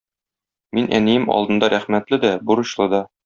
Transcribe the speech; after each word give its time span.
Мин 0.77 0.87
әнием 0.99 1.29
алдында 1.35 1.71
рәхмәтле 1.75 2.21
дә, 2.27 2.35
бурычлы 2.51 2.89
да. 2.97 3.07